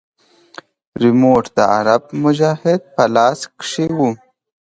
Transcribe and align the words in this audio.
ريموټ 1.01 1.43
د 1.57 1.59
عرب 1.75 2.03
مجاهد 2.23 2.81
په 2.93 3.03
لاس 3.15 3.39
کښې 3.59 3.87
و. 3.97 3.99